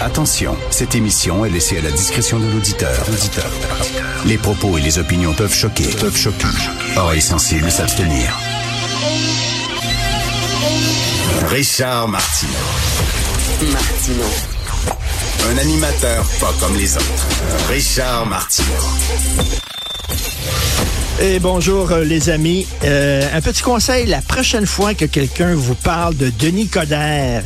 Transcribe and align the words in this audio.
Attention, 0.00 0.56
cette 0.70 0.94
émission 0.94 1.44
est 1.44 1.50
laissée 1.50 1.78
à 1.78 1.82
la 1.82 1.90
discrétion 1.90 2.38
de 2.38 2.46
l'auditeur. 2.46 3.04
Les 4.24 4.38
propos 4.38 4.78
et 4.78 4.80
les 4.80 4.98
opinions 4.98 5.32
peuvent 5.34 5.54
choquer. 5.54 5.88
Peuvent 6.00 6.16
choquer. 6.16 6.46
Oreilles 6.96 7.22
sensibles 7.22 7.70
s'abstenir. 7.70 8.32
Richard 11.48 12.08
Martineau. 12.08 12.52
Martino. 13.72 14.24
Un 15.50 15.58
animateur 15.58 16.24
pas 16.40 16.52
comme 16.60 16.76
les 16.76 16.96
autres. 16.96 17.26
Richard 17.68 18.26
Martineau. 18.26 18.68
Et 21.20 21.38
bonjour 21.38 21.92
euh, 21.92 22.04
les 22.04 22.28
amis. 22.28 22.66
Euh, 22.84 23.26
un 23.32 23.40
petit 23.40 23.62
conseil, 23.62 24.06
la 24.06 24.20
prochaine 24.20 24.66
fois 24.66 24.92
que 24.94 25.06
quelqu'un 25.06 25.54
vous 25.54 25.74
parle 25.74 26.14
de 26.16 26.30
Denis 26.30 26.68
Coderre 26.68 27.42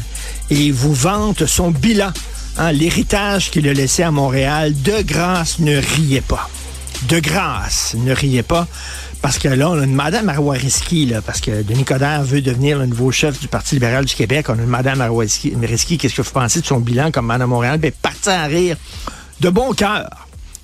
et 0.51 0.73
vous 0.73 0.93
vante 0.93 1.46
son 1.46 1.70
bilan, 1.70 2.10
hein, 2.59 2.72
l'héritage 2.72 3.50
qu'il 3.50 3.68
a 3.68 3.72
laissé 3.72 4.02
à 4.02 4.10
Montréal, 4.10 4.74
de 4.82 5.02
grâce, 5.02 5.59
ne 5.59 5.77
riez 5.77 6.20
pas. 6.20 6.48
De 7.09 7.18
grâce, 7.18 7.95
ne 7.98 8.12
riez 8.12 8.42
pas. 8.42 8.66
Parce 9.23 9.38
que 9.38 9.48
là, 9.48 9.70
on 9.70 9.98
a 9.98 10.04
à 10.04 10.23
Marois 10.23 10.54
Risky, 10.54 11.06
là, 11.06 11.20
parce 11.20 11.40
que 11.40 11.62
Denis 11.62 11.84
Coderre 11.84 12.23
veut 12.23 12.40
devenir 12.40 12.78
le 12.78 12.86
nouveau 12.86 13.12
chef 13.12 13.38
du 13.38 13.48
Parti 13.48 13.74
libéral 13.74 14.04
du 14.04 14.14
Québec. 14.14 14.46
On 14.48 14.73
a 14.73 14.78
à 14.78 14.95
Marois 14.95 15.24
Risky, 15.24 15.98
qu'est-ce 15.98 16.14
que 16.14 16.23
vous 16.23 16.30
pensez 16.30 16.60
de 16.60 16.66
son 16.66 16.80
bilan 16.80 17.10
comme 17.10 17.26
maire 17.26 17.38
de 17.38 17.45
Montréal? 17.45 17.78
Ben, 17.78 17.92
partir 17.92 18.32
à 18.32 18.45
rire 18.46 18.76
de 19.40 19.51
bon 19.51 19.73
cœur. 19.73 20.09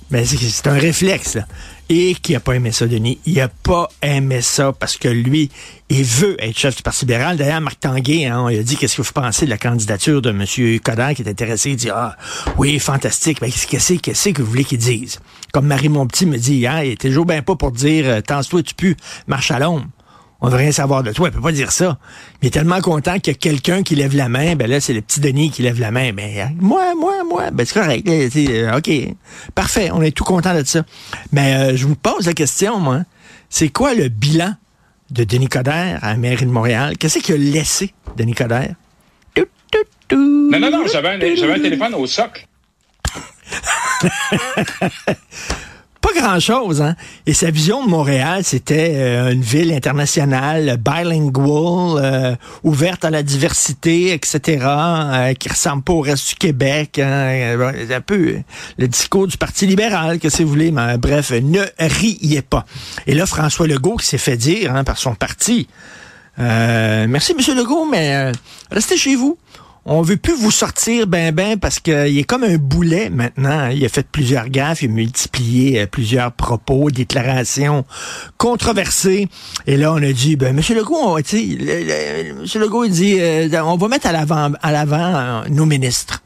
Mais 0.09 0.25
c'est 0.25 0.67
un 0.67 0.77
réflexe, 0.77 1.35
là. 1.35 1.45
Et 1.89 2.15
qui 2.15 2.35
a 2.35 2.41
pas 2.41 2.53
aimé 2.53 2.73
ça, 2.73 2.85
Denis. 2.85 3.17
Il 3.25 3.39
a 3.39 3.47
pas 3.47 3.87
aimé 4.01 4.41
ça 4.41 4.73
parce 4.73 4.97
que 4.97 5.07
lui, 5.07 5.49
il 5.89 6.03
veut 6.03 6.35
être 6.43 6.57
chef 6.57 6.75
du 6.75 6.83
Parti 6.83 7.05
libéral. 7.05 7.37
D'ailleurs, 7.37 7.61
Marc 7.61 7.79
Tanguay, 7.79 8.25
hein, 8.25 8.41
on 8.41 8.49
lui 8.49 8.57
a 8.57 8.63
dit 8.63 8.75
qu'est-ce 8.75 8.97
que 8.97 9.01
vous 9.01 9.13
pensez 9.13 9.45
de 9.45 9.49
la 9.49 9.57
candidature 9.57 10.21
de 10.21 10.31
M. 10.31 10.79
Coderre 10.81 11.15
qui 11.15 11.21
est 11.21 11.29
intéressé? 11.29 11.71
Il 11.71 11.75
dit, 11.77 11.89
ah, 11.89 12.17
oui, 12.57 12.77
fantastique. 12.79 13.39
Mais 13.41 13.49
qu'est-ce 13.49 13.67
que 13.67 13.79
c'est, 13.79 13.97
qu'est-ce 13.97 14.29
que 14.29 14.41
vous 14.41 14.49
voulez 14.49 14.65
qu'il 14.65 14.79
dise? 14.79 15.19
Comme 15.53 15.67
Marie 15.67 15.87
Monpetit 15.87 16.25
me 16.25 16.37
dit 16.37 16.55
hier, 16.55 16.83
il 16.83 16.91
était 16.91 17.07
toujours 17.07 17.25
bien 17.25 17.41
pas 17.41 17.55
pour 17.55 17.71
dire, 17.71 18.05
euh, 18.05 18.21
pense-toi, 18.21 18.63
tu 18.63 18.75
pues, 18.75 18.97
marche 19.27 19.51
à 19.51 19.59
l'ombre. 19.59 19.85
On 20.41 20.49
veut 20.49 20.57
rien 20.57 20.71
savoir 20.71 21.03
de 21.03 21.11
toi. 21.11 21.29
Il 21.29 21.33
peut 21.33 21.41
pas 21.41 21.51
dire 21.51 21.71
ça. 21.71 21.97
Mais 22.41 22.43
il 22.43 22.47
est 22.47 22.51
tellement 22.51 22.79
content 22.81 23.19
qu'il 23.19 23.33
y 23.33 23.35
a 23.35 23.39
quelqu'un 23.39 23.83
qui 23.83 23.95
lève 23.95 24.15
la 24.15 24.29
main. 24.29 24.55
Ben 24.55 24.69
là, 24.69 24.79
c'est 24.79 24.93
le 24.93 25.01
petit 25.01 25.19
Denis 25.19 25.49
qui 25.49 25.63
lève 25.63 25.79
la 25.79 25.91
main. 25.91 26.13
Ben, 26.13 26.29
hein, 26.39 26.51
moi, 26.59 26.93
moi, 26.95 27.23
moi. 27.27 27.49
Ben, 27.51 27.65
c'est 27.65 27.79
correct. 27.79 28.07
euh, 28.07 28.77
OK. 28.77 28.89
Parfait. 29.55 29.89
On 29.91 30.01
est 30.01 30.11
tout 30.11 30.23
content 30.23 30.53
de 30.53 30.63
ça. 30.63 30.83
Mais 31.31 31.55
euh, 31.55 31.75
je 31.75 31.85
vous 31.87 31.95
pose 31.95 32.27
la 32.27 32.33
question, 32.33 32.79
moi. 32.79 33.01
C'est 33.49 33.69
quoi 33.69 33.95
le 33.95 34.09
bilan 34.09 34.53
de 35.09 35.23
Denis 35.23 35.47
Coderre 35.47 35.99
à 36.03 36.11
la 36.11 36.17
mairie 36.17 36.45
de 36.45 36.51
Montréal? 36.51 36.97
Qu'est-ce 36.97 37.19
qu'il 37.19 37.35
a 37.35 37.37
laissé, 37.37 37.93
Denis 38.15 38.35
Coderre? 38.35 38.75
Tout, 39.33 39.45
tout, 39.71 39.79
tout. 40.07 40.49
Non, 40.51 40.59
non, 40.59 40.69
non, 40.69 40.83
j'avais 40.91 41.09
un, 41.09 41.35
j'avais 41.35 41.53
un 41.53 41.59
téléphone 41.61 41.95
au 41.95 42.05
socle. 42.05 42.45
Grand-chose, 46.17 46.81
hein? 46.81 46.95
Et 47.27 47.33
sa 47.33 47.51
vision 47.51 47.85
de 47.85 47.89
Montréal, 47.89 48.43
c'était 48.43 48.93
euh, 48.95 49.31
une 49.31 49.41
ville 49.41 49.71
internationale, 49.71 50.77
bilingual, 50.77 52.03
euh, 52.03 52.35
ouverte 52.63 53.05
à 53.05 53.11
la 53.11 53.21
diversité, 53.21 54.13
etc., 54.13 54.65
euh, 54.65 55.33
qui 55.33 55.47
ressemble 55.47 55.83
pas 55.83 55.93
au 55.93 56.01
reste 56.01 56.29
du 56.29 56.35
Québec. 56.35 56.97
Hein? 56.97 57.57
Un 57.91 58.01
peu 58.01 58.37
le 58.77 58.87
discours 58.87 59.27
du 59.27 59.37
Parti 59.37 59.67
libéral, 59.67 60.19
que 60.19 60.29
si 60.29 60.43
vous 60.43 60.49
voulez. 60.49 60.71
Mais, 60.71 60.97
bref, 60.97 61.31
ne 61.31 61.61
riez 61.79 62.41
pas. 62.41 62.65
Et 63.05 63.13
là, 63.13 63.25
François 63.25 63.67
Legault 63.67 63.97
qui 63.97 64.07
s'est 64.07 64.17
fait 64.17 64.37
dire 64.37 64.75
hein, 64.75 64.83
par 64.83 64.97
son 64.97 65.13
parti, 65.13 65.67
merci, 66.37 67.35
Monsieur 67.35 67.55
Legault, 67.55 67.85
mais 67.85 68.31
restez 68.71 68.97
chez 68.97 69.15
vous. 69.15 69.37
On 69.89 70.01
veut 70.01 70.17
plus 70.17 70.35
vous 70.35 70.51
sortir 70.51 71.07
ben 71.07 71.33
ben 71.33 71.57
parce 71.57 71.79
qu'il 71.79 71.93
est 72.17 72.23
comme 72.25 72.43
un 72.43 72.57
boulet 72.57 73.09
maintenant. 73.09 73.69
Il 73.69 73.85
a 73.85 73.89
fait 73.89 74.05
plusieurs 74.05 74.49
gaffes, 74.49 74.81
il 74.83 74.89
a 74.91 74.93
multiplié 74.93 75.79
euh, 75.81 75.85
plusieurs 75.85 76.33
propos, 76.33 76.91
déclarations 76.91 77.85
controversées. 78.37 79.29
Et 79.65 79.77
là, 79.77 79.93
on 79.93 80.03
a 80.03 80.11
dit, 80.11 80.35
ben 80.35 80.53
Monsieur 80.53 80.75
Legault, 80.75 80.97
on, 81.01 81.15
le- 81.15 81.21
le- 82.33 82.41
Monsieur 82.41 82.59
Legault, 82.59 82.83
il 82.83 82.91
dit, 82.91 83.15
euh, 83.19 83.47
on 83.63 83.77
va 83.77 83.87
mettre 83.87 84.07
à 84.07 84.11
l'avant, 84.11 84.51
à 84.61 84.71
l'avant 84.73 85.15
euh, 85.15 85.41
nos 85.49 85.65
ministres. 85.65 86.21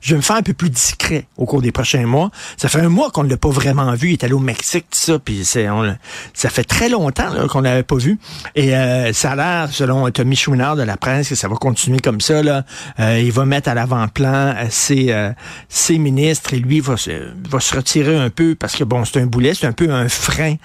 Je 0.00 0.14
vais 0.14 0.16
me 0.16 0.22
faire 0.22 0.36
un 0.36 0.42
peu 0.42 0.54
plus 0.54 0.70
discret 0.70 1.26
au 1.36 1.44
cours 1.44 1.60
des 1.60 1.72
prochains 1.72 2.06
mois. 2.06 2.30
Ça 2.56 2.68
fait 2.68 2.80
un 2.80 2.88
mois 2.88 3.10
qu'on 3.10 3.24
ne 3.24 3.28
l'a 3.28 3.36
pas 3.36 3.50
vraiment 3.50 3.92
vu. 3.94 4.08
Il 4.08 4.12
est 4.14 4.24
allé 4.24 4.32
au 4.32 4.38
Mexique, 4.38 4.86
tout 4.90 4.98
ça, 4.98 5.18
puis 5.18 5.44
ça 5.44 6.50
fait 6.50 6.64
très 6.64 6.88
longtemps 6.88 7.46
qu'on 7.48 7.60
l'avait 7.60 7.82
pas 7.82 7.96
vu. 7.96 8.18
Et 8.54 8.74
euh, 8.74 9.12
ça 9.12 9.32
a 9.32 9.36
l'air, 9.36 9.68
selon 9.72 10.10
Tommy 10.10 10.36
Chouinard 10.36 10.76
de 10.76 10.82
la 10.82 10.96
presse, 10.96 11.28
que 11.28 11.34
ça 11.34 11.48
va 11.48 11.56
continuer 11.56 11.98
comme 11.98 12.20
ça. 12.20 12.42
Là. 12.42 12.64
Euh, 12.98 13.20
il 13.20 13.32
va 13.32 13.44
mettre 13.44 13.68
à 13.68 13.74
l'avant-plan 13.74 14.54
euh, 14.80 15.32
ses, 15.68 15.98
ministres 15.98 16.54
et 16.54 16.58
lui 16.58 16.80
va 16.80 16.96
se, 16.96 17.74
retirer 17.74 18.16
un 18.16 18.30
peu 18.30 18.54
parce 18.54 18.76
que 18.76 18.84
bon, 18.84 19.04
c'est 19.04 19.20
un 19.20 19.26
boulet, 19.26 19.54
c'est 19.54 19.66
un 19.66 19.72
peu 19.72 19.90
un 19.90 20.08
frein 20.08 20.56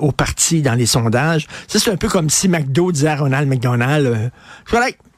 au 0.00 0.12
parti 0.12 0.62
dans 0.62 0.74
les 0.74 0.86
sondages. 0.86 1.46
Ça, 1.66 1.78
c'est 1.78 1.90
un 1.90 1.96
peu 1.96 2.08
comme 2.08 2.30
si 2.30 2.48
McDo 2.48 2.92
disait 2.92 3.08
à 3.08 3.16
Ronald 3.16 3.48
McDonald, 3.48 4.30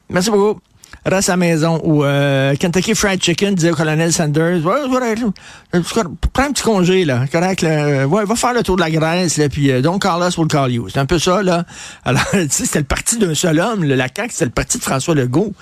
merci 0.09 0.31
beaucoup. 0.31 0.59
Reste 1.05 1.29
à 1.29 1.33
la 1.33 1.37
maison. 1.37 1.79
Ou 1.83 2.03
euh, 2.03 2.55
Kentucky 2.55 2.93
Fried 2.93 3.23
Chicken 3.23 3.55
disait 3.55 3.71
au 3.71 3.75
colonel 3.75 4.11
Sanders, 4.11 4.61
prends 4.61 6.43
un 6.43 6.51
petit 6.51 6.63
congé, 6.63 7.05
là. 7.05 7.25
Correct, 7.31 7.61
là. 7.61 8.05
Ouais, 8.05 8.25
va 8.25 8.35
faire 8.35 8.53
le 8.53 8.63
tour 8.63 8.75
de 8.75 8.81
la 8.81 8.91
Grèce, 8.91 9.37
là, 9.37 9.49
puis 9.49 9.71
euh, 9.71 9.81
don't 9.81 9.99
call 9.99 10.27
us, 10.27 10.37
we'll 10.37 10.47
call 10.47 10.71
you. 10.71 10.89
C'est 10.89 10.99
un 10.99 11.05
peu 11.05 11.19
ça, 11.19 11.41
là. 11.41 11.65
Alors, 12.03 12.23
tu 12.31 12.47
c'était 12.49 12.79
le 12.79 12.85
parti 12.85 13.17
d'un 13.17 13.33
seul 13.33 13.59
homme. 13.59 13.83
Le, 13.83 13.95
la 13.95 14.07
CAQ, 14.13 14.31
c'était 14.31 14.45
le 14.45 14.51
parti 14.51 14.77
de 14.77 14.83
François 14.83 15.15
Legault. 15.15 15.53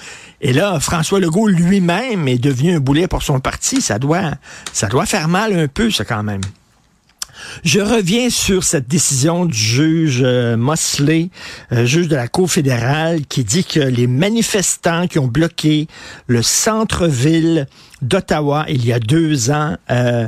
Et 0.42 0.54
là, 0.54 0.80
François 0.80 1.20
Legault 1.20 1.48
lui-même 1.48 2.28
est 2.28 2.38
devenu 2.38 2.76
un 2.76 2.80
boulet 2.80 3.08
pour 3.08 3.24
son 3.24 3.40
parti. 3.40 3.82
Ça 3.82 4.00
doit, 4.00 4.32
ça 4.74 4.88
doit 4.88 5.06
faire 5.06 5.28
mal 5.28 5.58
un 5.58 5.68
peu, 5.68 5.92
ça, 5.92 6.06
quand 6.06 6.24
même. 6.24 6.42
Je 7.64 7.80
reviens 7.80 8.30
sur 8.30 8.64
cette 8.64 8.88
décision 8.88 9.46
du 9.46 9.58
juge 9.58 10.22
euh, 10.24 10.58
Mosley, 10.58 11.30
euh, 11.72 11.86
juge 11.86 12.08
de 12.08 12.16
la 12.16 12.28
Cour 12.28 12.50
fédérale, 12.50 13.26
qui 13.28 13.44
dit 13.44 13.64
que 13.64 13.80
les 13.80 14.08
manifestants 14.08 15.08
qui 15.08 15.20
ont 15.20 15.28
bloqué 15.28 15.88
le 16.28 16.42
centre-ville 16.42 17.68
d'Ottawa 18.02 18.66
il 18.70 18.86
y 18.86 18.94
a 18.94 19.00
deux 19.00 19.50
ans, 19.50 19.76
euh, 19.90 20.28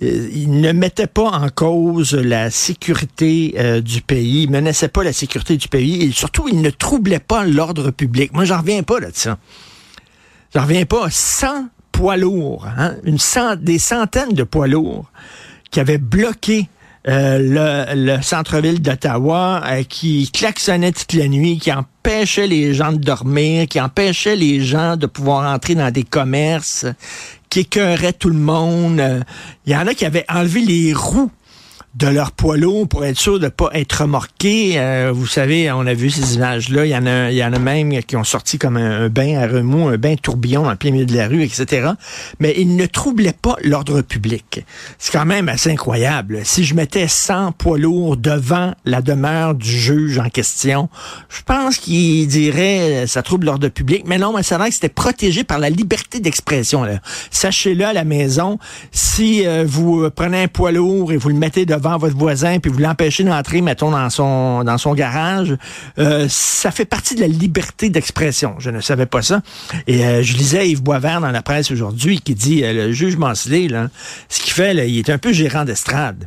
ils 0.00 0.60
ne 0.60 0.72
mettaient 0.72 1.06
pas 1.06 1.30
en 1.30 1.48
cause 1.50 2.14
la 2.14 2.50
sécurité 2.50 3.82
du 3.82 4.00
pays, 4.00 4.46
menaçaient 4.48 4.88
pas 4.88 5.04
la 5.04 5.12
sécurité 5.12 5.58
du 5.58 5.68
pays 5.68 6.02
et 6.02 6.12
surtout 6.12 6.48
ils 6.48 6.62
ne 6.62 6.70
troublaient 6.70 7.18
pas 7.18 7.44
l'ordre 7.44 7.90
public. 7.90 8.32
Moi, 8.32 8.44
j'en 8.46 8.60
reviens 8.60 8.82
pas 8.82 9.00
là, 9.00 9.10
de 9.10 9.16
ça. 9.16 9.36
J'en 10.54 10.62
reviens 10.62 10.86
pas. 10.86 11.08
100 11.10 11.68
poids 11.92 12.16
lourds, 12.16 12.66
hein, 12.78 12.96
des 13.58 13.78
centaines 13.78 14.32
de 14.32 14.42
poids 14.42 14.66
lourds 14.66 15.10
qui 15.70 15.80
avaient 15.80 15.98
bloqué 15.98 16.68
euh, 17.08 17.38
le, 17.38 18.16
le 18.16 18.22
centre-ville 18.22 18.82
d'Ottawa, 18.82 19.62
euh, 19.64 19.82
qui 19.84 20.30
klaxonnait 20.30 20.92
toute 20.92 21.14
la 21.14 21.28
nuit, 21.28 21.58
qui 21.58 21.72
empêchait 21.72 22.46
les 22.46 22.74
gens 22.74 22.92
de 22.92 22.98
dormir, 22.98 23.66
qui 23.68 23.80
empêchait 23.80 24.36
les 24.36 24.60
gens 24.60 24.96
de 24.96 25.06
pouvoir 25.06 25.50
entrer 25.50 25.74
dans 25.74 25.90
des 25.90 26.02
commerces, 26.02 26.84
qui 27.48 27.60
écœurait 27.60 28.12
tout 28.12 28.28
le 28.28 28.38
monde. 28.38 29.00
Euh, 29.00 29.20
Il 29.64 29.72
y 29.72 29.76
en 29.76 29.86
a 29.86 29.94
qui 29.94 30.04
avaient 30.04 30.26
enlevé 30.28 30.60
les 30.60 30.92
roues 30.92 31.30
de 31.94 32.06
leur 32.06 32.30
poids 32.30 32.56
lourd 32.56 32.86
pour 32.86 33.04
être 33.04 33.18
sûr 33.18 33.40
de 33.40 33.48
pas 33.48 33.68
être 33.72 34.02
remorqués. 34.02 34.74
Euh, 34.76 35.10
vous 35.12 35.26
savez, 35.26 35.72
on 35.72 35.86
a 35.86 35.94
vu 35.94 36.10
ces 36.10 36.36
images-là. 36.36 36.86
Il 36.86 36.90
y 36.90 36.96
en 36.96 37.04
a, 37.04 37.32
il 37.32 37.36
y 37.36 37.44
en 37.44 37.52
a 37.52 37.58
même 37.58 37.90
qui 38.04 38.16
ont 38.16 38.22
sorti 38.24 38.58
comme 38.58 38.76
un, 38.76 39.08
bain 39.08 39.36
à 39.36 39.48
remous, 39.48 39.88
un 39.88 39.96
bain 39.96 40.14
tourbillon 40.14 40.68
en 40.68 40.76
plein 40.76 40.92
milieu 40.92 41.06
de 41.06 41.16
la 41.16 41.26
rue, 41.26 41.42
etc. 41.42 41.90
Mais 42.38 42.54
ils 42.56 42.76
ne 42.76 42.86
troublaient 42.86 43.32
pas 43.32 43.56
l'ordre 43.64 44.02
public. 44.02 44.64
C'est 44.98 45.12
quand 45.12 45.24
même 45.24 45.48
assez 45.48 45.72
incroyable. 45.72 46.40
Si 46.44 46.64
je 46.64 46.74
mettais 46.74 47.08
100 47.08 47.52
poids 47.52 47.78
lourds 47.78 48.16
devant 48.16 48.72
la 48.84 49.02
demeure 49.02 49.56
du 49.56 49.70
juge 49.70 50.18
en 50.18 50.28
question, 50.28 50.88
je 51.28 51.42
pense 51.44 51.78
qu'il 51.78 52.28
dirait 52.28 53.06
ça 53.08 53.22
trouble 53.22 53.46
l'ordre 53.46 53.68
public. 53.68 54.04
Mais 54.06 54.18
non, 54.18 54.32
mais 54.32 54.44
c'est 54.44 54.56
vrai 54.56 54.68
que 54.68 54.74
c'était 54.74 54.88
protégé 54.88 55.42
par 55.42 55.58
la 55.58 55.70
liberté 55.70 56.20
d'expression. 56.20 56.86
Sachez-le 57.32 57.84
à 57.84 57.92
la 57.92 58.04
maison, 58.04 58.58
si 58.92 59.44
euh, 59.44 59.64
vous 59.66 60.08
prenez 60.14 60.44
un 60.44 60.48
poids 60.48 60.70
lourd 60.70 61.10
et 61.12 61.16
vous 61.16 61.30
le 61.30 61.34
mettez 61.34 61.66
devant 61.66 61.79
votre 61.80 62.16
voisin 62.16 62.58
puis 62.58 62.70
vous 62.70 62.78
l'empêchez 62.78 63.24
d'entrer, 63.24 63.60
mettons, 63.60 63.90
dans 63.90 64.10
son, 64.10 64.64
dans 64.64 64.78
son 64.78 64.94
garage, 64.94 65.56
euh, 65.98 66.26
ça 66.28 66.70
fait 66.70 66.84
partie 66.84 67.14
de 67.14 67.20
la 67.20 67.26
liberté 67.26 67.90
d'expression. 67.90 68.54
Je 68.58 68.70
ne 68.70 68.80
savais 68.80 69.06
pas 69.06 69.22
ça. 69.22 69.42
Et 69.86 70.04
euh, 70.04 70.22
je 70.22 70.36
lisais 70.36 70.68
Yves 70.68 70.82
Boisvert 70.82 71.20
dans 71.20 71.30
la 71.30 71.42
presse 71.42 71.70
aujourd'hui 71.70 72.20
qui 72.20 72.34
dit, 72.34 72.62
euh, 72.64 72.72
le 72.72 72.92
juge 72.92 73.16
Mancelé, 73.16 73.68
ce 74.28 74.40
qu'il 74.40 74.52
fait, 74.52 74.88
il 74.88 74.98
est 74.98 75.10
un 75.10 75.18
peu 75.18 75.32
gérant 75.32 75.64
d'estrade. 75.64 76.26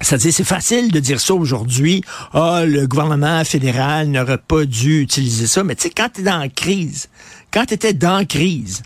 C'est-à-dire, 0.00 0.32
c'est 0.32 0.44
facile 0.44 0.90
de 0.90 0.98
dire 0.98 1.20
ça 1.20 1.34
aujourd'hui. 1.34 2.02
Ah, 2.32 2.64
le 2.66 2.86
gouvernement 2.86 3.44
fédéral 3.44 4.08
n'aurait 4.08 4.38
pas 4.38 4.64
dû 4.64 5.00
utiliser 5.00 5.46
ça. 5.46 5.62
Mais 5.62 5.76
tu 5.76 5.82
sais, 5.82 5.90
quand 5.90 6.08
tu 6.12 6.22
es 6.22 6.24
dans 6.24 6.48
crise, 6.48 7.08
quand 7.52 7.66
tu 7.66 7.74
étais 7.74 7.92
dans 7.92 8.26
crise, 8.26 8.82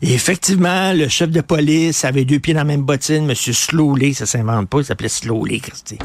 Effectivement, 0.00 0.92
le 0.92 1.08
chef 1.08 1.30
de 1.30 1.40
police 1.40 2.04
avait 2.04 2.24
deux 2.24 2.38
pieds 2.38 2.54
dans 2.54 2.60
la 2.60 2.64
même 2.64 2.82
bottine, 2.82 3.28
M. 3.28 3.34
Slowley, 3.34 4.12
ça 4.12 4.26
s'invente 4.26 4.68
pas, 4.68 4.78
il 4.78 4.84
s'appelait 4.84 5.08
Slowley, 5.08 5.58
Christy. 5.58 5.98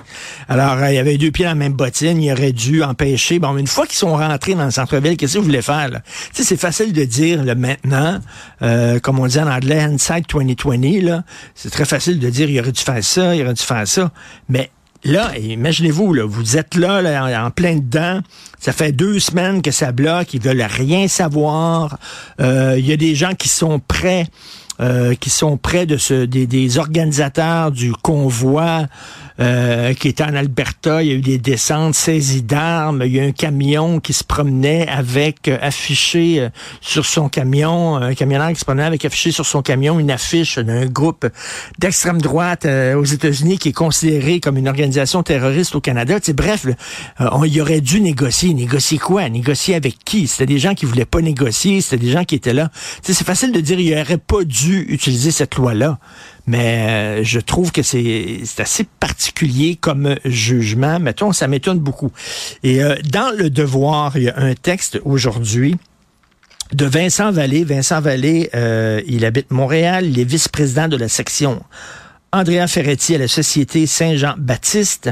Alors, 0.48 0.78
euh, 0.78 0.92
il 0.92 0.98
avait 0.98 1.18
deux 1.18 1.32
pieds 1.32 1.46
dans 1.46 1.52
la 1.52 1.56
même 1.56 1.74
bottine, 1.74 2.22
il 2.22 2.32
aurait 2.32 2.52
dû 2.52 2.82
empêcher. 2.82 3.40
Bon, 3.40 3.56
une 3.58 3.68
fois 3.68 3.86
qu'ils 3.86 3.98
sont 3.98 4.16
rentrés 4.16 4.56
dans 4.56 4.66
le 4.66 4.72
centre-ville, 4.72 5.16
qu'est-ce 5.16 5.34
qu'ils 5.34 5.42
voulaient 5.42 5.62
faire? 5.62 6.02
C'est 6.32 6.60
facile 6.60 6.94
de 6.94 7.04
dire 7.04 7.44
le 7.44 7.56
maintenant, 7.56 8.20
euh, 8.62 9.00
comme 9.00 9.20
on 9.20 9.28
dit 9.28 9.40
en 9.40 9.48
anglais, 9.48 9.80
hindsight 9.80 10.30
2020, 10.30 11.02
là. 11.04 11.24
C'est 11.54 11.70
très 11.70 11.86
facile 11.86 12.20
de 12.20 12.30
dire, 12.30 12.50
il 12.50 12.60
aurait 12.60 12.72
dû 12.72 12.82
faire 12.82 13.04
ça, 13.04 13.36
il 13.36 13.44
aurait 13.44 13.54
dû 13.54 13.64
faire 13.64 13.88
ça. 13.88 14.12
Mais 14.50 14.72
Là, 15.06 15.38
imaginez-vous, 15.38 16.14
là, 16.14 16.26
vous 16.26 16.58
êtes 16.58 16.76
là, 16.76 17.46
en 17.46 17.52
plein 17.52 17.76
dedans. 17.76 18.22
Ça 18.60 18.72
fait 18.72 18.92
deux 18.92 19.20
semaines 19.20 19.62
que 19.62 19.72
ça 19.72 19.92
bloque. 19.92 20.34
Ils 20.34 20.42
veulent 20.42 20.62
rien 20.62 21.08
savoir. 21.08 21.98
Euh, 22.40 22.76
il 22.78 22.88
y 22.88 22.94
a 22.94 22.98
des 22.98 23.14
gens 23.14 23.34
qui 23.34 23.50
sont 23.50 23.80
prêts 23.80 24.28
euh, 24.82 25.14
qui 25.14 25.30
sont 25.30 25.56
près 25.56 25.86
de 25.86 25.98
ce, 25.98 26.26
des 26.26 26.78
organisateurs 26.80 27.72
du 27.72 27.92
convoi 27.94 28.88
euh, 29.40 29.94
qui 29.96 30.10
était 30.10 30.24
en 30.24 30.36
Alberta. 30.36 31.02
Il 31.02 31.10
y 31.10 31.12
a 31.12 31.16
eu 31.16 31.22
des 31.22 31.40
descentes 31.40 31.96
saisies 31.96 32.44
d'armes. 32.44 33.02
Il 33.06 33.16
y 33.16 33.20
a 33.20 33.24
un 33.24 33.32
camion 33.32 34.00
qui 34.00 34.14
se 34.14 34.24
promenait 34.24 34.88
avec 34.88 35.48
euh, 35.48 35.58
affiché 35.60 36.40
euh, 36.40 36.50
sur 36.82 37.06
son 37.06 37.30
camion, 37.30 37.96
un 37.96 38.14
camionneur 38.14 38.50
qui 38.50 38.60
se 38.60 38.66
promenait 38.66 38.84
avec 38.84 39.06
affiché 39.06 39.32
sur 39.32 39.46
son 39.46 39.64
camion 39.64 40.00
une 40.00 40.12
affiche 40.12 40.60
d'un 40.60 40.86
groupe 40.86 41.28
d'extrême 41.80 42.22
droite 42.22 42.66
aux 42.66 43.04
États-Unis 43.04 43.58
qui 43.58 43.70
est 43.70 43.74
considéré 43.74 44.40
comme 44.40 44.58
une 44.58 44.68
organisation 44.68 45.24
terroriste 45.24 45.76
au 45.76 45.82
Canada. 45.82 46.20
T'sais, 46.20 46.34
bref, 46.34 46.68
on 47.20 47.44
y 47.44 47.60
aurait 47.60 47.82
dû 47.82 48.02
négocier. 48.02 48.54
Négocier 48.54 48.98
quoi? 48.98 49.28
Négocier 49.30 49.76
avec 49.76 49.98
qui? 50.06 50.28
C'était 50.28 50.46
des 50.46 50.60
gens 50.60 50.76
qui 50.76 50.86
voulaient 50.86 51.06
pas 51.06 51.22
négocier. 51.22 51.82
C'était 51.82 52.06
des 52.06 52.12
gens 52.12 52.24
qui 52.24 52.36
étaient 52.36 52.54
là. 52.54 52.70
c'est 53.02 53.26
facile 53.26 53.52
de 53.52 53.62
dire 53.62 53.80
il 53.80 53.94
aurait 53.94 54.18
pas 54.18 54.44
dû 54.44 54.86
utiliser 54.90 55.32
cette 55.32 55.56
loi-là. 55.56 55.98
Mais 56.46 57.22
euh, 57.22 57.24
je 57.24 57.40
trouve 57.40 57.72
que 57.72 57.82
c'est 57.82 58.42
assez 58.58 58.86
particulier 59.00 59.78
comme 59.80 60.16
jugement. 60.26 61.00
Mettons, 61.00 61.32
ça 61.32 61.48
m'étonne 61.48 61.80
beaucoup. 61.80 62.12
Et 62.64 62.84
euh, 62.84 62.96
dans 63.10 63.36
le 63.36 63.50
devoir, 63.50 64.18
il 64.18 64.24
y 64.24 64.30
a 64.30 64.38
un 64.38 64.54
texte 64.54 65.00
aujourd'hui 65.06 65.78
de 66.74 66.86
Vincent 66.86 67.32
Vallée. 67.32 67.64
Vincent 67.64 68.02
Vallée, 68.02 68.50
euh, 68.56 69.02
il 69.08 69.26
habite 69.26 69.52
Montréal, 69.52 70.06
il 70.06 70.20
est 70.20 70.26
vice-président 70.26 70.88
de 70.88 70.98
la 70.98 71.08
section 71.08 71.64
Andrea 72.36 72.66
Ferretti 72.68 73.14
à 73.14 73.20
la 73.20 73.28
Société 73.28 73.86
Saint-Jean-Baptiste. 73.86 75.12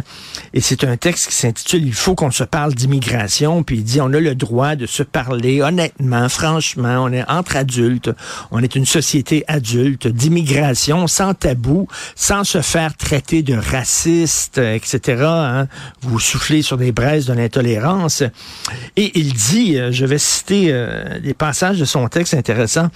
Et 0.56 0.60
c'est 0.60 0.84
un 0.84 0.98
texte 0.98 1.30
qui 1.30 1.36
s'intitule 1.36 1.86
Il 1.86 1.94
faut 1.94 2.16
qu'on 2.16 2.32
se 2.32 2.44
parle 2.44 2.74
d'immigration. 2.74 3.62
Puis 3.62 3.78
il 3.78 3.84
dit 3.84 4.02
on 4.02 4.12
a 4.12 4.20
le 4.20 4.34
droit 4.34 4.76
de 4.76 4.88
se 4.88 5.04
parler 5.04 5.62
honnêtement, 5.62 6.28
franchement. 6.30 7.04
On 7.04 7.14
est 7.14 7.24
entre 7.30 7.58
adultes. 7.58 8.10
On 8.50 8.58
est 8.64 8.76
une 8.76 8.88
société 8.88 9.44
adulte 9.48 10.08
d'immigration 10.08 11.06
sans 11.06 11.36
tabou, 11.36 11.88
sans 12.16 12.44
se 12.44 12.64
faire 12.64 12.98
traiter 12.98 13.44
de 13.44 13.54
raciste, 13.54 14.58
etc. 14.58 15.24
Hein. 15.24 15.68
Vous 16.02 16.20
soufflez 16.20 16.64
sur 16.64 16.78
des 16.78 16.92
braises 16.92 17.28
de 17.28 17.34
l'intolérance. 17.34 18.24
Et 18.98 19.12
il 19.20 19.34
dit, 19.34 19.78
euh, 19.78 19.92
je 19.92 20.08
vais 20.08 20.18
citer 20.18 20.70
euh, 20.70 21.20
des 21.20 21.36
passages 21.36 21.78
de 21.78 21.86
son 21.86 22.08
texte 22.08 22.34
intéressant. 22.34 22.90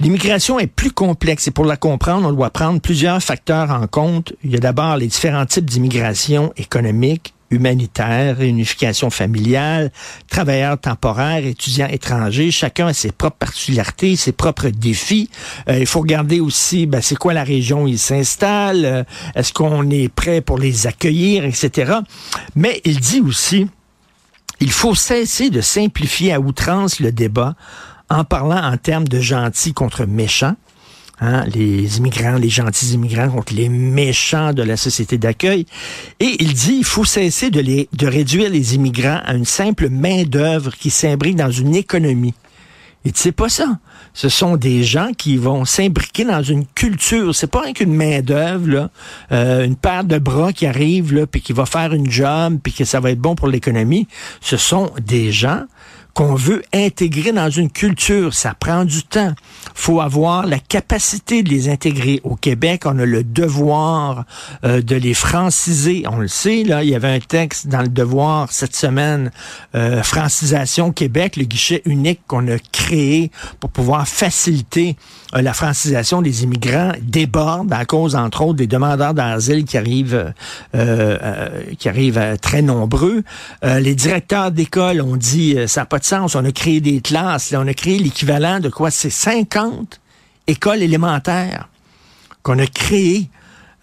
L'immigration 0.00 0.58
est 0.58 0.66
plus 0.66 0.90
complexe 0.90 1.46
et 1.46 1.52
pour 1.52 1.66
la 1.66 1.76
comprendre, 1.76 2.26
on 2.26 2.32
doit 2.32 2.50
prendre 2.50 2.80
plusieurs 2.80 3.22
facteurs 3.22 3.43
en 3.52 3.86
compte. 3.86 4.32
Il 4.42 4.52
y 4.52 4.56
a 4.56 4.60
d'abord 4.60 4.96
les 4.96 5.06
différents 5.06 5.46
types 5.46 5.64
d'immigration 5.64 6.52
économique, 6.56 7.34
humanitaire, 7.50 8.38
réunification 8.38 9.10
familiale, 9.10 9.90
travailleurs 10.28 10.78
temporaires, 10.78 11.44
étudiants 11.44 11.88
étrangers. 11.88 12.50
Chacun 12.50 12.88
a 12.88 12.92
ses 12.92 13.12
propres 13.12 13.36
particularités, 13.36 14.16
ses 14.16 14.32
propres 14.32 14.68
défis. 14.68 15.30
Euh, 15.68 15.78
il 15.78 15.86
faut 15.86 16.00
regarder 16.00 16.40
aussi, 16.40 16.86
ben, 16.86 17.00
c'est 17.00 17.16
quoi 17.16 17.32
la 17.32 17.44
région 17.44 17.84
où 17.84 17.88
ils 17.88 17.98
s'installent, 17.98 18.84
euh, 18.84 19.04
est-ce 19.34 19.52
qu'on 19.52 19.88
est 19.90 20.08
prêt 20.08 20.40
pour 20.40 20.58
les 20.58 20.86
accueillir, 20.86 21.44
etc. 21.44 21.98
Mais 22.56 22.80
il 22.84 22.98
dit 22.98 23.20
aussi, 23.20 23.68
il 24.60 24.72
faut 24.72 24.94
cesser 24.94 25.50
de 25.50 25.60
simplifier 25.60 26.32
à 26.32 26.40
outrance 26.40 27.00
le 27.00 27.12
débat 27.12 27.54
en 28.10 28.24
parlant 28.24 28.62
en 28.62 28.76
termes 28.76 29.08
de 29.08 29.20
gentils 29.20 29.74
contre 29.74 30.04
méchants. 30.06 30.56
Hein, 31.20 31.44
les 31.54 31.98
immigrants, 31.98 32.34
les 32.38 32.48
gentils 32.48 32.94
immigrants 32.94 33.28
contre 33.28 33.54
les 33.54 33.68
méchants 33.68 34.52
de 34.52 34.64
la 34.64 34.76
société 34.76 35.16
d'accueil. 35.16 35.64
Et 36.18 36.36
il 36.40 36.54
dit 36.54 36.74
il 36.78 36.84
faut 36.84 37.04
cesser 37.04 37.50
de, 37.50 37.60
les, 37.60 37.88
de 37.92 38.06
réduire 38.08 38.50
les 38.50 38.74
immigrants 38.74 39.20
à 39.24 39.34
une 39.34 39.44
simple 39.44 39.90
main-d'œuvre 39.90 40.74
qui 40.74 40.90
s'imbrique 40.90 41.36
dans 41.36 41.52
une 41.52 41.76
économie. 41.76 42.34
Et 43.04 43.12
c'est 43.14 43.32
pas 43.32 43.48
ça? 43.48 43.78
Ce 44.12 44.28
sont 44.28 44.56
des 44.56 44.82
gens 44.82 45.10
qui 45.16 45.36
vont 45.36 45.64
s'imbriquer 45.64 46.24
dans 46.24 46.42
une 46.42 46.66
culture. 46.66 47.34
C'est 47.34 47.50
pas 47.50 47.72
qu'une 47.72 47.94
main 47.94 48.20
d'œuvre, 48.20 48.90
euh, 49.30 49.64
une 49.64 49.76
paire 49.76 50.04
de 50.04 50.18
bras 50.18 50.52
qui 50.52 50.66
arrive 50.66 51.12
là, 51.12 51.26
puis 51.26 51.42
qui 51.42 51.52
va 51.52 51.66
faire 51.66 51.92
une 51.92 52.10
job, 52.10 52.58
puis 52.62 52.72
que 52.72 52.84
ça 52.84 53.00
va 53.00 53.10
être 53.10 53.20
bon 53.20 53.34
pour 53.34 53.48
l'économie. 53.48 54.08
Ce 54.40 54.56
sont 54.56 54.90
des 55.04 55.32
gens 55.32 55.64
qu'on 56.14 56.36
veut 56.36 56.62
intégrer 56.72 57.32
dans 57.32 57.50
une 57.50 57.70
culture. 57.70 58.32
Ça 58.34 58.54
prend 58.54 58.84
du 58.84 59.02
temps. 59.02 59.34
faut 59.74 60.00
avoir 60.00 60.46
la 60.46 60.60
capacité 60.60 61.42
de 61.42 61.50
les 61.50 61.68
intégrer. 61.68 62.20
Au 62.22 62.36
Québec, 62.36 62.82
on 62.86 62.98
a 63.00 63.04
le 63.04 63.24
devoir 63.24 64.24
euh, 64.64 64.80
de 64.80 64.94
les 64.94 65.14
franciser. 65.14 66.04
On 66.08 66.18
le 66.18 66.28
sait, 66.28 66.62
là, 66.62 66.84
il 66.84 66.90
y 66.90 66.94
avait 66.94 67.08
un 67.08 67.18
texte 67.18 67.66
dans 67.66 67.82
le 67.82 67.88
devoir 67.88 68.52
cette 68.52 68.76
semaine, 68.76 69.32
euh, 69.74 70.02
Francisation 70.04 70.92
Québec, 70.92 71.36
le 71.36 71.44
guichet 71.44 71.82
unique 71.84 72.20
qu'on 72.28 72.46
a 72.46 72.58
créé 72.70 73.32
pour 73.58 73.70
pouvoir 73.70 74.06
faciliter 74.06 74.96
euh, 75.34 75.42
la 75.42 75.52
francisation 75.52 76.22
des 76.22 76.44
immigrants 76.44 76.92
déborde 77.02 77.72
à 77.72 77.84
cause, 77.84 78.14
entre 78.14 78.42
autres, 78.42 78.58
des 78.58 78.68
demandeurs 78.68 79.14
d'asile 79.14 79.64
qui 79.64 79.76
arrivent, 79.76 80.32
qui 81.78 81.88
arrivent 81.88 82.36
très 82.40 82.62
nombreux. 82.62 83.22
les 83.62 83.94
directeurs 83.94 84.50
d'école 84.50 85.00
ont 85.00 85.16
dit, 85.16 85.56
ça 85.66 85.82
n'a 85.82 85.86
pas 85.86 85.98
sens. 86.04 86.34
On 86.34 86.44
a 86.44 86.52
créé 86.52 86.80
des 86.80 87.00
classes. 87.00 87.54
on 87.56 87.66
a 87.66 87.74
créé 87.74 87.98
l'équivalent 87.98 88.60
de 88.60 88.68
quoi? 88.68 88.90
C'est 88.90 89.10
50 89.10 90.00
écoles 90.46 90.82
élémentaires 90.82 91.68
qu'on 92.42 92.58
a 92.58 92.66
créées 92.66 93.28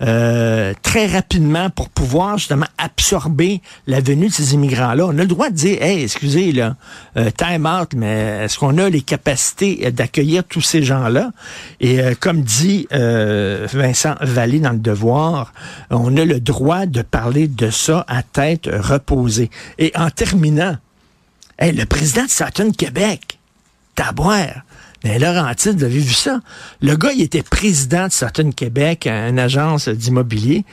euh, 0.03 0.73
très 0.81 1.06
rapidement 1.06 1.69
pour 1.69 1.89
pouvoir 1.89 2.39
justement 2.39 2.65
absorber 2.79 3.62
la 3.85 4.00
venue 4.00 4.29
de 4.29 4.33
ces 4.33 4.56
immigrants-là. 4.56 5.06
On 5.06 5.18
a 5.19 5.21
le 5.21 5.27
droit 5.27 5.51
de 5.51 5.56
dire, 5.56 5.81
hey, 5.81 6.01
excusez, 6.01 6.51
là, 6.51 6.75
euh, 7.18 7.29
time 7.29 7.68
out, 7.68 7.94
mais 7.95 8.39
est-ce 8.44 8.57
qu'on 8.57 8.79
a 8.79 8.89
les 8.89 9.01
capacités 9.01 9.91
d'accueillir 9.91 10.44
tous 10.44 10.62
ces 10.62 10.81
gens-là? 10.81 11.31
Et 11.81 12.00
euh, 12.00 12.15
comme 12.19 12.41
dit 12.41 12.88
Vincent 12.91 14.15
Vallée 14.21 14.59
dans 14.59 14.71
le 14.71 14.79
Devoir, 14.79 15.53
on 15.91 16.17
a 16.17 16.25
le 16.25 16.39
droit 16.39 16.88
de 16.88 17.03
parler 17.03 17.48
de 17.48 17.69
ça 17.69 18.03
à 18.07 18.24
tête 18.24 18.67
reposée. 18.72 19.51
Et 19.77 19.91
en 19.95 20.10
terminant, 20.10 20.77
le 21.70 21.86
président 21.86 22.25
de 22.25 22.30
Saturn 22.30 22.75
Québec, 22.75 23.39
Taboire, 23.96 24.63
mais 25.03 25.20
Laurentide, 25.20 25.77
vous 25.77 25.84
avez 25.84 26.00
vu 26.00 26.13
ça? 26.13 26.39
Le 26.82 26.96
gars, 26.96 27.12
il 27.12 27.22
était 27.22 27.44
président 27.44 28.08
de 28.08 28.12
Saturn 28.12 28.53
Québec, 28.53 29.08
une 29.08 29.39
agence 29.39 29.88
d'immobilier, 29.88 30.63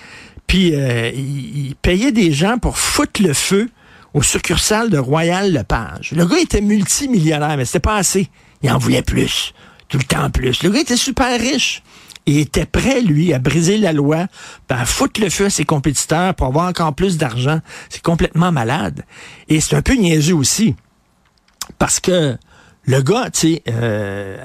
puis 0.46 0.74
euh, 0.74 1.10
il, 1.14 1.74
payait 1.80 2.12
des 2.12 2.32
gens 2.32 2.58
pour 2.58 2.78
foutre 2.78 3.22
le 3.22 3.34
feu 3.34 3.70
aux 4.14 4.22
succursales 4.22 4.90
de 4.90 4.98
Royal 4.98 5.52
Lepage. 5.52 6.12
Le 6.12 6.26
gars 6.26 6.38
était 6.38 6.62
multimillionnaire, 6.62 7.56
mais 7.56 7.66
c'était 7.66 7.80
pas 7.80 7.96
assez. 7.96 8.28
Il 8.62 8.70
en 8.70 8.78
voulait 8.78 9.02
plus, 9.02 9.52
tout 9.88 9.98
le 9.98 10.04
temps 10.04 10.30
plus. 10.30 10.62
Le 10.62 10.70
gars 10.70 10.80
était 10.80 10.96
super 10.96 11.38
riche. 11.38 11.82
Il 12.28 12.36
était 12.36 12.66
prêt, 12.66 13.00
lui, 13.00 13.32
à 13.32 13.38
briser 13.38 13.78
la 13.78 13.94
loi, 13.94 14.26
à 14.68 14.84
foutre 14.84 15.18
le 15.18 15.30
feu 15.30 15.46
à 15.46 15.50
ses 15.50 15.64
compétiteurs 15.64 16.34
pour 16.34 16.48
avoir 16.48 16.68
encore 16.68 16.94
plus 16.94 17.16
d'argent. 17.16 17.60
C'est 17.88 18.02
complètement 18.02 18.52
malade. 18.52 19.06
Et 19.48 19.62
c'est 19.62 19.76
un 19.76 19.80
peu 19.80 19.94
niaiseux 19.94 20.34
aussi. 20.34 20.76
Parce 21.78 22.00
que 22.00 22.36
le 22.84 23.00
gars, 23.00 23.30
tu 23.30 23.40
sais, 23.40 23.62
euh, 23.70 24.36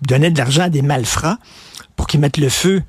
donnait 0.00 0.30
de 0.30 0.38
l'argent 0.38 0.62
à 0.62 0.68
des 0.70 0.80
malfrats 0.80 1.36
pour 1.94 2.06
qu'ils 2.06 2.20
mettent 2.20 2.38
le 2.38 2.48
feu 2.48 2.82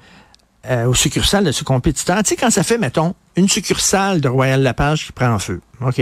euh, 0.67 0.85
aux 0.85 0.95
succursales 0.95 1.43
de 1.43 1.51
ses 1.51 1.65
compétiteurs. 1.65 2.23
Tu 2.23 2.29
sais, 2.29 2.35
quand 2.37 2.49
ça 2.49 2.63
fait, 2.63 2.77
mettons, 2.77 3.15
une 3.35 3.49
succursale 3.49 4.21
de 4.21 4.29
Royal 4.29 4.63
Lapage 4.63 5.07
qui 5.07 5.11
prend 5.11 5.33
en 5.33 5.39
feu. 5.39 5.59
OK? 5.81 6.01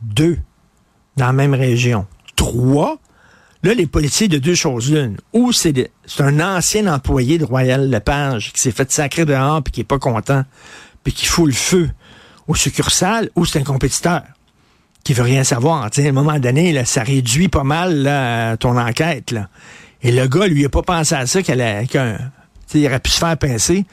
Deux 0.00 0.38
dans 1.18 1.26
la 1.26 1.32
même 1.34 1.52
région. 1.52 2.06
Trois 2.34 2.98
Là, 3.64 3.72
les 3.72 3.86
policiers 3.86 4.28
de 4.28 4.36
deux 4.36 4.54
choses 4.54 4.92
l'une. 4.92 5.16
Ou 5.32 5.50
c'est 5.52 5.88
un 6.18 6.40
ancien 6.40 6.86
employé 6.86 7.38
de 7.38 7.46
Royal 7.46 7.88
Lepage 7.90 8.52
qui 8.52 8.60
s'est 8.60 8.72
fait 8.72 8.92
sacrer 8.92 9.24
dehors 9.24 9.62
puis 9.62 9.72
qui 9.72 9.80
est 9.80 9.84
pas 9.84 9.98
content, 9.98 10.44
puis 11.02 11.14
qui 11.14 11.24
fout 11.24 11.46
le 11.46 11.54
feu 11.54 11.88
au 12.46 12.54
succursale, 12.54 13.30
ou 13.36 13.46
c'est 13.46 13.58
un 13.58 13.64
compétiteur 13.64 14.20
qui 15.02 15.14
veut 15.14 15.22
rien 15.22 15.44
savoir. 15.44 15.84
à 15.84 15.88
un 15.98 16.12
moment 16.12 16.38
donné, 16.38 16.84
ça 16.84 17.02
réduit 17.02 17.48
pas 17.48 17.64
mal 17.64 18.58
ton 18.60 18.76
enquête. 18.76 19.34
Et 20.02 20.12
le 20.12 20.26
gars, 20.26 20.46
lui, 20.46 20.66
a 20.66 20.68
pas 20.68 20.82
pensé 20.82 21.14
à 21.14 21.24
ça 21.24 21.42
qu'il 21.42 21.58
aurait 21.58 23.00
pu 23.00 23.10
se 23.10 23.18
faire 23.18 23.38
pincer. 23.38 23.86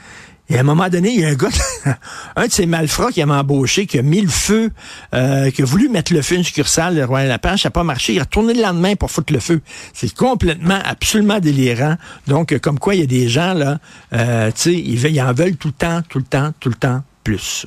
Et 0.51 0.58
à 0.58 0.60
un 0.60 0.63
moment 0.63 0.89
donné, 0.89 1.13
il 1.13 1.22
y 1.22 1.24
a 1.24 1.29
un 1.29 1.36
gars, 1.36 1.48
un 2.36 2.46
de 2.46 2.51
ces 2.51 2.65
malfrats 2.65 3.12
qui 3.12 3.24
m'a 3.24 3.39
embauché, 3.39 3.86
qui 3.86 3.98
a 3.98 4.01
mis 4.01 4.20
le 4.20 4.27
feu, 4.27 4.70
euh, 5.15 5.50
qui 5.50 5.62
a 5.62 5.65
voulu 5.65 5.88
mettre 5.88 6.13
le 6.13 6.22
feu 6.22 6.36
une 6.36 6.43
succursale 6.43 6.96
de 6.96 7.03
Royal 7.03 7.29
Lapin, 7.29 7.55
ça 7.55 7.70
n'a 7.70 7.72
pas 7.72 7.86
marché. 7.86 8.13
Il 8.13 8.20
a 8.20 8.24
retourné 8.24 8.53
le 8.53 8.62
lendemain 8.62 8.96
pour 8.96 9.10
foutre 9.10 9.31
le 9.31 9.39
feu. 9.39 9.62
C'est 9.93 10.13
complètement, 10.13 10.79
absolument 10.84 11.39
délirant. 11.39 11.96
Donc, 12.27 12.58
comme 12.60 12.79
quoi, 12.79 12.96
il 12.96 13.00
y 13.00 13.03
a 13.03 13.08
des 13.08 13.29
gens, 13.29 13.53
là, 13.53 13.79
euh, 14.13 14.51
tu 14.51 14.62
sais, 14.62 14.74
ils, 14.74 15.05
ils 15.05 15.22
en 15.22 15.31
veulent 15.31 15.55
tout 15.55 15.70
le 15.70 15.74
temps, 15.74 16.01
tout 16.10 16.20
le 16.20 16.25
temps, 16.25 16.51
tout 16.60 16.70
le 16.70 16.75
temps 16.75 17.01
plus. 17.24 17.65